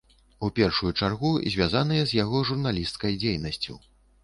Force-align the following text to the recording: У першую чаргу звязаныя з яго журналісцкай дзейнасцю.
У 0.45 0.47
першую 0.59 0.91
чаргу 1.01 1.31
звязаныя 1.57 2.03
з 2.13 2.19
яго 2.23 2.43
журналісцкай 2.53 3.21
дзейнасцю. 3.21 3.81